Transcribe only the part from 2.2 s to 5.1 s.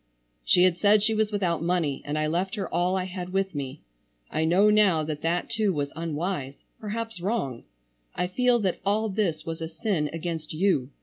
left her all I had with me. I know now